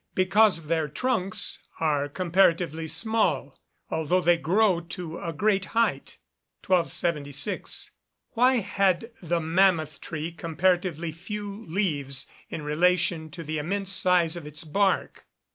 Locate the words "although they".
3.91-4.35